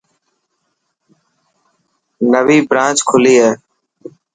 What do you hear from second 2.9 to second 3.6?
کلي هي.